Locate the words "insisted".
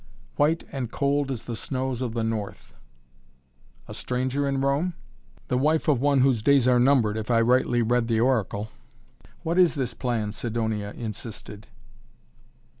10.97-11.67